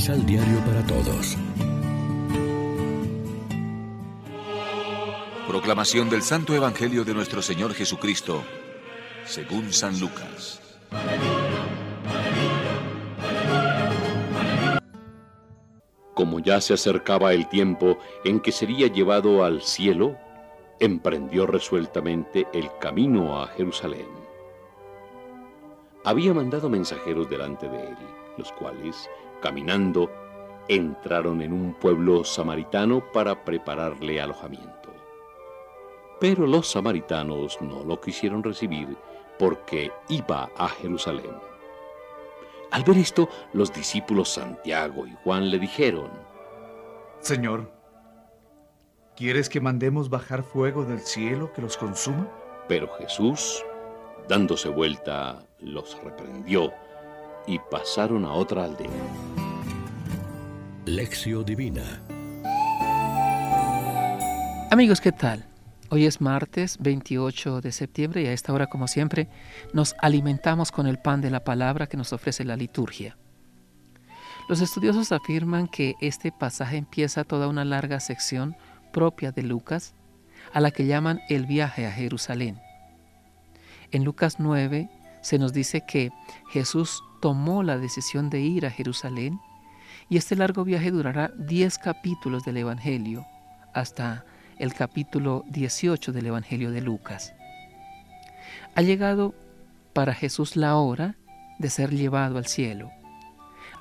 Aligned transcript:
Misal 0.00 0.24
Diario 0.24 0.58
para 0.60 0.82
Todos. 0.86 1.36
Proclamación 5.46 6.08
del 6.08 6.22
Santo 6.22 6.54
Evangelio 6.54 7.04
de 7.04 7.12
nuestro 7.12 7.42
Señor 7.42 7.74
Jesucristo, 7.74 8.42
según 9.26 9.74
San 9.74 10.00
Lucas. 10.00 10.62
Como 16.14 16.40
ya 16.40 16.62
se 16.62 16.72
acercaba 16.72 17.34
el 17.34 17.46
tiempo 17.50 17.98
en 18.24 18.40
que 18.40 18.52
sería 18.52 18.86
llevado 18.86 19.44
al 19.44 19.60
cielo, 19.60 20.16
emprendió 20.78 21.46
resueltamente 21.46 22.46
el 22.54 22.70
camino 22.80 23.38
a 23.42 23.48
Jerusalén. 23.48 24.08
Había 26.06 26.32
mandado 26.32 26.70
mensajeros 26.70 27.28
delante 27.28 27.68
de 27.68 27.88
él, 27.88 27.96
los 28.38 28.50
cuales, 28.52 29.10
caminando, 29.40 30.10
entraron 30.68 31.42
en 31.42 31.52
un 31.52 31.74
pueblo 31.74 32.24
samaritano 32.24 33.02
para 33.12 33.44
prepararle 33.44 34.20
alojamiento. 34.20 34.94
Pero 36.20 36.46
los 36.46 36.70
samaritanos 36.70 37.60
no 37.60 37.82
lo 37.82 38.00
quisieron 38.00 38.42
recibir 38.42 38.96
porque 39.38 39.90
iba 40.08 40.50
a 40.56 40.68
Jerusalén. 40.68 41.34
Al 42.70 42.84
ver 42.84 42.98
esto, 42.98 43.28
los 43.52 43.72
discípulos 43.72 44.28
Santiago 44.28 45.06
y 45.06 45.16
Juan 45.24 45.50
le 45.50 45.58
dijeron, 45.58 46.10
Señor, 47.20 47.72
¿quieres 49.16 49.48
que 49.48 49.60
mandemos 49.60 50.08
bajar 50.08 50.42
fuego 50.42 50.84
del 50.84 51.00
cielo 51.00 51.52
que 51.52 51.62
los 51.62 51.76
consuma? 51.76 52.28
Pero 52.68 52.88
Jesús, 52.94 53.64
dándose 54.28 54.68
vuelta, 54.68 55.42
los 55.58 56.00
reprendió 56.04 56.72
y 57.46 57.58
pasaron 57.58 58.24
a 58.24 58.32
otra 58.34 58.64
aldea. 58.64 59.29
Lección 60.86 61.44
Divina 61.44 62.02
Amigos, 64.70 65.02
¿qué 65.02 65.12
tal? 65.12 65.44
Hoy 65.90 66.06
es 66.06 66.22
martes 66.22 66.78
28 66.80 67.60
de 67.60 67.70
septiembre 67.70 68.22
y 68.22 68.26
a 68.26 68.32
esta 68.32 68.54
hora, 68.54 68.66
como 68.66 68.88
siempre, 68.88 69.28
nos 69.74 69.94
alimentamos 70.00 70.72
con 70.72 70.86
el 70.86 70.98
pan 70.98 71.20
de 71.20 71.30
la 71.30 71.44
palabra 71.44 71.86
que 71.86 71.98
nos 71.98 72.14
ofrece 72.14 72.44
la 72.44 72.56
liturgia. 72.56 73.18
Los 74.48 74.62
estudiosos 74.62 75.12
afirman 75.12 75.68
que 75.68 75.96
este 76.00 76.32
pasaje 76.32 76.78
empieza 76.78 77.24
toda 77.24 77.48
una 77.48 77.66
larga 77.66 78.00
sección 78.00 78.56
propia 78.90 79.32
de 79.32 79.42
Lucas, 79.42 79.94
a 80.54 80.60
la 80.60 80.70
que 80.70 80.86
llaman 80.86 81.20
el 81.28 81.44
viaje 81.44 81.86
a 81.86 81.92
Jerusalén. 81.92 82.58
En 83.90 84.04
Lucas 84.04 84.36
9 84.38 84.88
se 85.20 85.38
nos 85.38 85.52
dice 85.52 85.84
que 85.86 86.10
Jesús 86.50 87.02
tomó 87.20 87.62
la 87.62 87.76
decisión 87.76 88.30
de 88.30 88.40
ir 88.40 88.64
a 88.64 88.70
Jerusalén 88.70 89.40
y 90.08 90.16
este 90.16 90.36
largo 90.36 90.64
viaje 90.64 90.90
durará 90.90 91.30
10 91.36 91.78
capítulos 91.78 92.44
del 92.44 92.58
Evangelio 92.58 93.26
hasta 93.74 94.24
el 94.58 94.74
capítulo 94.74 95.44
18 95.48 96.12
del 96.12 96.26
Evangelio 96.26 96.70
de 96.70 96.80
Lucas. 96.80 97.34
Ha 98.74 98.82
llegado 98.82 99.34
para 99.92 100.14
Jesús 100.14 100.56
la 100.56 100.76
hora 100.76 101.16
de 101.58 101.70
ser 101.70 101.90
llevado 101.90 102.38
al 102.38 102.46
cielo. 102.46 102.90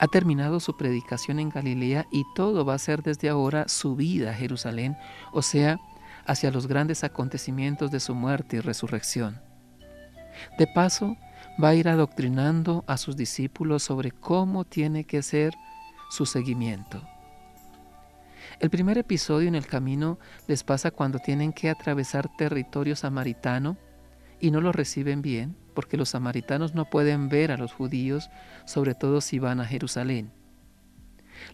Ha 0.00 0.06
terminado 0.06 0.60
su 0.60 0.76
predicación 0.76 1.40
en 1.40 1.48
Galilea 1.48 2.06
y 2.12 2.24
todo 2.34 2.64
va 2.64 2.74
a 2.74 2.78
ser 2.78 3.02
desde 3.02 3.28
ahora 3.28 3.68
su 3.68 3.96
vida 3.96 4.30
a 4.30 4.34
Jerusalén, 4.34 4.96
o 5.32 5.42
sea, 5.42 5.78
hacia 6.26 6.50
los 6.50 6.66
grandes 6.66 7.04
acontecimientos 7.04 7.90
de 7.90 8.00
su 8.00 8.14
muerte 8.14 8.56
y 8.56 8.60
resurrección. 8.60 9.40
De 10.58 10.66
paso, 10.66 11.16
va 11.62 11.70
a 11.70 11.74
ir 11.74 11.88
adoctrinando 11.88 12.84
a 12.86 12.96
sus 12.96 13.16
discípulos 13.16 13.82
sobre 13.82 14.12
cómo 14.12 14.64
tiene 14.64 15.04
que 15.04 15.22
ser 15.22 15.54
su 16.08 16.26
seguimiento. 16.26 17.02
El 18.60 18.70
primer 18.70 18.98
episodio 18.98 19.46
en 19.46 19.54
el 19.54 19.66
camino 19.66 20.18
les 20.48 20.64
pasa 20.64 20.90
cuando 20.90 21.18
tienen 21.20 21.52
que 21.52 21.70
atravesar 21.70 22.28
territorio 22.36 22.96
samaritano 22.96 23.76
y 24.40 24.50
no 24.50 24.60
lo 24.60 24.72
reciben 24.72 25.22
bien, 25.22 25.56
porque 25.74 25.96
los 25.96 26.10
samaritanos 26.10 26.74
no 26.74 26.84
pueden 26.86 27.28
ver 27.28 27.52
a 27.52 27.56
los 27.56 27.72
judíos, 27.72 28.30
sobre 28.64 28.94
todo 28.94 29.20
si 29.20 29.38
van 29.38 29.60
a 29.60 29.64
Jerusalén. 29.64 30.32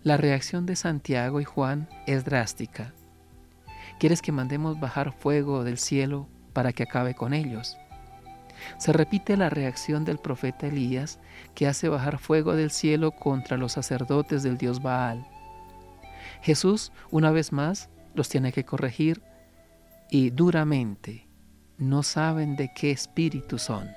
La 0.02 0.16
reacción 0.16 0.64
de 0.64 0.76
Santiago 0.76 1.40
y 1.40 1.44
Juan 1.44 1.88
es 2.06 2.24
drástica. 2.24 2.94
¿Quieres 4.00 4.22
que 4.22 4.32
mandemos 4.32 4.80
bajar 4.80 5.12
fuego 5.12 5.62
del 5.62 5.78
cielo 5.78 6.28
para 6.52 6.72
que 6.72 6.84
acabe 6.84 7.14
con 7.14 7.34
ellos? 7.34 7.76
Se 8.78 8.92
repite 8.92 9.36
la 9.36 9.50
reacción 9.50 10.04
del 10.04 10.18
profeta 10.18 10.66
Elías, 10.66 11.18
que 11.54 11.66
hace 11.66 11.88
bajar 11.88 12.18
fuego 12.18 12.54
del 12.54 12.70
cielo 12.70 13.12
contra 13.12 13.56
los 13.56 13.72
sacerdotes 13.72 14.42
del 14.42 14.58
dios 14.58 14.82
Baal. 14.82 15.26
Jesús, 16.42 16.92
una 17.10 17.30
vez 17.30 17.52
más, 17.52 17.88
los 18.14 18.28
tiene 18.28 18.52
que 18.52 18.64
corregir 18.64 19.22
y 20.10 20.30
duramente 20.30 21.26
no 21.78 22.02
saben 22.02 22.56
de 22.56 22.70
qué 22.74 22.90
espíritu 22.90 23.58
son. 23.58 23.88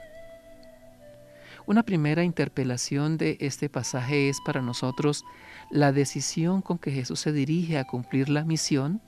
Una 1.65 1.83
primera 1.83 2.23
interpelación 2.23 3.17
de 3.17 3.37
este 3.41 3.69
pasaje 3.69 4.29
es 4.29 4.39
para 4.45 4.61
nosotros 4.61 5.25
la 5.69 5.91
decisión 5.91 6.61
con 6.61 6.77
que 6.77 6.91
Jesús 6.91 7.19
se 7.19 7.33
dirige 7.33 7.77
a 7.77 7.85
cumplir 7.85 8.29
la 8.29 8.45
misión 8.45 9.01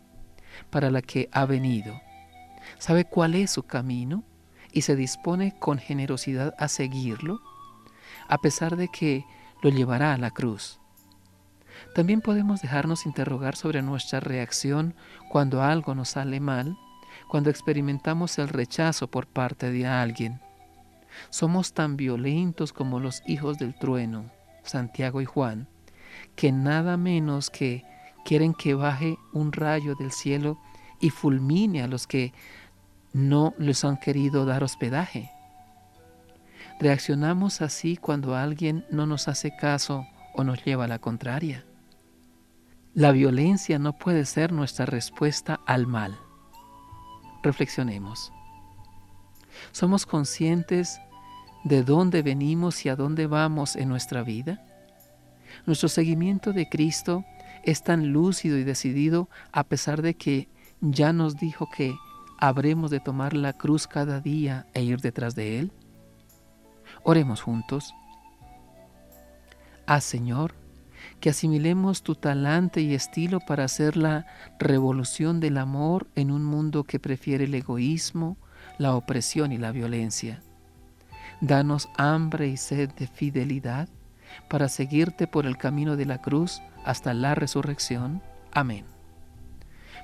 para 0.70 0.92
la 0.92 1.02
que 1.02 1.30
ha 1.31 1.46
venido. 1.46 2.02
Sabe 2.78 3.06
cuál 3.06 3.36
es 3.36 3.52
su 3.52 3.64
camino 3.64 4.26
y 4.72 4.81
se 4.81 4.96
dispone 4.96 5.57
con 5.59 5.78
generosidad 5.78 6.53
a 6.57 6.68
seguirlo, 6.68 7.41
a 8.28 8.38
pesar 8.40 8.75
de 8.75 8.88
que 8.88 9.25
lo 9.62 9.69
llevará 9.69 10.13
a 10.13 10.18
la 10.18 10.31
cruz. 10.31 10.80
También 11.96 12.22
podemos 12.22 12.62
dejarnos 12.62 13.06
interrogar 13.06 13.56
sobre 13.56 13.81
nuestra 13.81 14.19
reacción 14.19 14.96
cuando 15.30 15.63
algo 15.63 15.96
nos 15.96 16.09
sale 16.09 16.40
mal, 16.40 16.78
cuando 17.28 17.50
experimentamos 17.50 18.38
el 18.38 18.50
rechazo 18.50 19.07
por 19.07 19.28
parte 19.28 19.72
de 19.72 19.88
alguien. 19.88 20.41
Somos 21.30 21.74
tan 21.74 21.97
violentos 21.97 22.74
como 22.74 23.00
los 23.00 23.24
hijos 23.28 23.57
del 23.57 23.78
trueno, 23.78 24.30
Santiago 24.63 25.22
y 25.22 25.25
Juan, 25.25 25.68
que 26.36 26.51
nada 26.51 26.97
menos 26.97 27.50
que 27.50 27.84
quieren 28.25 28.53
que 28.53 28.74
baje 28.75 29.18
un 29.34 29.51
rayo 29.51 29.96
del 29.96 30.12
cielo 30.12 30.59
y 31.00 31.09
fulmine 31.09 31.81
a 31.81 31.88
los 31.88 32.07
que 32.07 32.34
no 33.14 33.53
les 33.58 33.84
han 33.84 33.97
querido 33.97 34.46
dar 34.46 34.64
hospedaje. 34.64 35.31
Reaccionamos 36.80 37.62
así 37.62 37.97
cuando 37.97 38.36
alguien 38.36 38.86
no 38.90 39.06
nos 39.06 39.28
hace 39.28 39.56
caso 39.56 40.06
o 40.34 40.44
nos 40.44 40.64
lleva 40.64 40.86
a 40.86 40.88
la 40.88 41.00
contraria. 41.00 41.66
La 42.94 43.12
violencia 43.12 43.80
no 43.80 43.94
puede 43.94 44.25
ser 44.25 44.52
nuestra 44.52 44.86
respuesta 44.86 45.59
al 45.66 45.88
mal. 45.88 46.18
Reflexionemos. 47.44 48.31
¿Somos 49.72 50.06
conscientes 50.06 51.00
de 51.64 51.84
dónde 51.84 52.22
venimos 52.22 52.86
y 52.86 52.90
a 52.90 52.96
dónde 52.96 53.28
vamos 53.28 53.75
en 53.75 53.90
nuestra 53.90 54.24
vida? 54.24 54.66
Nuestro 55.66 55.90
seguimiento 55.90 56.53
de 56.53 56.69
Cristo 56.69 57.25
es 57.64 57.84
tan 57.84 58.14
lúcido 58.14 58.58
y 58.58 58.64
decidido 58.64 59.30
a 59.52 59.64
pesar 59.66 60.02
de 60.02 60.16
que 60.16 60.50
ya 60.81 61.14
nos 61.14 61.38
dijo 61.38 61.68
que 61.75 61.94
habremos 62.40 62.90
de 62.90 63.00
tomar 63.00 63.34
la 63.34 63.54
cruz 63.54 63.88
cada 63.88 64.22
día 64.22 64.66
e 64.74 64.84
ir 64.84 65.02
detrás 65.02 65.36
de 65.36 65.60
Él. 65.60 65.72
Oremos 67.04 67.42
juntos. 67.42 67.94
Ah 69.86 70.02
Señor, 70.02 70.54
que 71.20 71.30
asimilemos 71.30 72.04
tu 72.04 72.16
talante 72.16 72.82
y 72.82 72.94
estilo 72.94 73.40
para 73.40 73.66
hacer 73.66 73.98
la 73.98 74.26
revolución 74.58 75.40
del 75.40 75.58
amor 75.58 76.08
en 76.16 76.32
un 76.32 76.44
mundo 76.44 76.84
que 76.84 77.00
prefiere 77.00 77.46
el 77.46 77.56
egoísmo, 77.56 78.38
la 78.78 78.96
opresión 78.96 79.52
y 79.52 79.58
la 79.58 79.72
violencia. 79.72 80.42
Danos 81.42 81.90
hambre 81.98 82.48
y 82.48 82.58
sed 82.58 82.90
de 82.92 83.08
fidelidad 83.08 83.90
para 84.50 84.69
seguirte 84.69 85.28
por 85.28 85.46
el 85.46 85.58
camino 85.58 85.96
de 85.96 86.06
la 86.06 86.22
cruz 86.22 86.62
hasta 86.86 87.13
la 87.13 87.36
resurrección. 87.36 88.22
Amén. 88.52 88.99